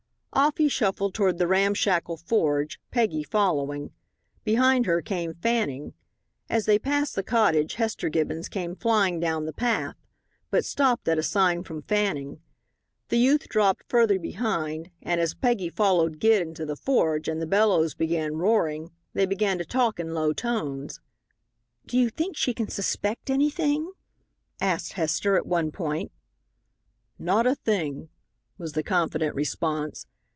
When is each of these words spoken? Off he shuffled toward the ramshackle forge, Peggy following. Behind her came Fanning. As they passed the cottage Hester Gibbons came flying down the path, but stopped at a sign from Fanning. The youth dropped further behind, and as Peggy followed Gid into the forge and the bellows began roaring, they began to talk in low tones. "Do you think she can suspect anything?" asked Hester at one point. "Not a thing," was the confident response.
Off 0.33 0.57
he 0.59 0.69
shuffled 0.69 1.13
toward 1.13 1.37
the 1.37 1.45
ramshackle 1.47 2.15
forge, 2.15 2.79
Peggy 2.89 3.21
following. 3.21 3.91
Behind 4.45 4.85
her 4.85 5.01
came 5.01 5.33
Fanning. 5.33 5.93
As 6.49 6.65
they 6.65 6.79
passed 6.79 7.15
the 7.15 7.21
cottage 7.21 7.73
Hester 7.73 8.07
Gibbons 8.07 8.47
came 8.47 8.73
flying 8.77 9.19
down 9.19 9.45
the 9.45 9.51
path, 9.51 9.97
but 10.49 10.63
stopped 10.63 11.09
at 11.09 11.17
a 11.17 11.21
sign 11.21 11.63
from 11.63 11.81
Fanning. 11.81 12.39
The 13.09 13.17
youth 13.17 13.49
dropped 13.49 13.83
further 13.89 14.17
behind, 14.17 14.89
and 15.01 15.19
as 15.19 15.33
Peggy 15.35 15.67
followed 15.69 16.17
Gid 16.21 16.41
into 16.41 16.65
the 16.65 16.77
forge 16.77 17.27
and 17.27 17.41
the 17.41 17.45
bellows 17.45 17.93
began 17.93 18.37
roaring, 18.37 18.89
they 19.11 19.25
began 19.25 19.57
to 19.57 19.65
talk 19.65 19.99
in 19.99 20.13
low 20.13 20.31
tones. 20.31 21.01
"Do 21.85 21.97
you 21.97 22.09
think 22.09 22.37
she 22.37 22.53
can 22.53 22.69
suspect 22.69 23.29
anything?" 23.29 23.91
asked 24.61 24.93
Hester 24.93 25.35
at 25.35 25.45
one 25.45 25.73
point. 25.73 26.09
"Not 27.19 27.45
a 27.45 27.53
thing," 27.53 28.07
was 28.57 28.71
the 28.71 28.81
confident 28.83 29.35
response. 29.35 30.07